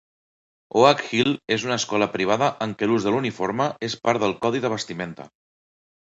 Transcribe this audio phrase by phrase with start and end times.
[0.83, 4.65] Oak Hill és una escola privada en què l'ús de l'uniforme és part del codi
[4.67, 5.29] de vestimenta.